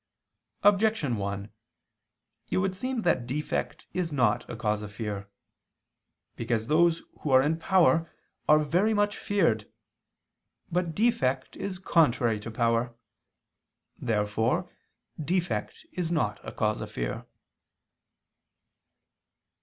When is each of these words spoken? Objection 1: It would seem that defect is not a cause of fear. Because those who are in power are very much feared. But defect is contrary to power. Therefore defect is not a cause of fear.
Objection 0.63 1.15
1: 1.17 1.51
It 2.49 2.57
would 2.57 2.75
seem 2.75 3.03
that 3.03 3.27
defect 3.27 3.85
is 3.93 4.11
not 4.11 4.49
a 4.49 4.55
cause 4.55 4.81
of 4.81 4.91
fear. 4.91 5.29
Because 6.35 6.65
those 6.65 7.03
who 7.19 7.29
are 7.29 7.43
in 7.43 7.59
power 7.59 8.09
are 8.49 8.57
very 8.57 8.95
much 8.95 9.15
feared. 9.15 9.71
But 10.71 10.95
defect 10.95 11.55
is 11.55 11.77
contrary 11.77 12.39
to 12.39 12.49
power. 12.49 12.95
Therefore 13.99 14.71
defect 15.23 15.85
is 15.93 16.11
not 16.11 16.39
a 16.43 16.51
cause 16.51 16.81
of 16.81 16.91
fear. 16.91 17.27